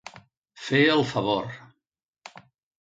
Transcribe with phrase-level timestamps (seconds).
[0.69, 1.53] Fer el favor.